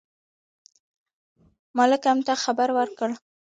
مالکم 1.77 2.17
ته 2.27 2.33
خبر 2.43 2.69
ورکړ. 2.77 3.09